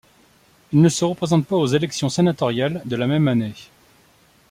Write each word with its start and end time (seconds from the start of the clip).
Il 0.73 0.81
ne 0.81 0.89
se 0.89 1.05
représente 1.05 1.45
pas 1.45 1.57
aux 1.57 1.67
élections 1.67 2.09
sénatoriales 2.09 2.81
de 2.85 2.95
la 2.95 3.05
même 3.05 3.27
année. 3.27 3.53